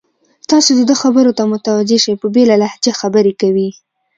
تاسې 0.49 0.71
د 0.75 0.81
ده 0.89 0.95
خبرو 1.01 1.31
ته 1.37 1.43
متوجه 1.53 1.97
شئ، 2.03 2.13
په 2.21 2.27
بېله 2.35 2.55
لهجه 2.63 2.91
خبرې 3.01 3.33
کوي. 3.41 3.69